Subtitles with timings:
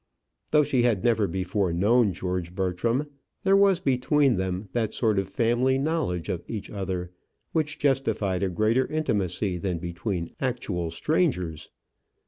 [0.51, 3.05] Though she had never before known George Bertram,
[3.43, 7.11] there was between them that sort of family knowledge of each other
[7.51, 11.69] which justified a greater intimacy than between actual strangers.